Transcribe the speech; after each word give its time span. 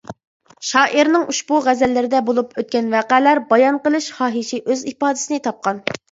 شائىرنىڭ 0.67 1.25
ئۇشبۇ 1.33 1.57
غەزەللىرىدە 1.65 2.21
بولۇپ 2.29 2.55
ئۆتكەن 2.61 2.89
ۋەقەلەر 2.93 3.41
بايان 3.51 3.77
قىلىش 3.83 4.07
خاھىشى 4.15 4.61
ئۆز 4.69 4.83
ئىپادىسىنى 4.93 5.39
تاپقان. 5.49 5.83